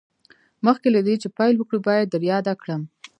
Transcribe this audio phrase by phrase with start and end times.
[0.65, 2.81] مخکې له دې چې پیل وکړو باید در یاده کړم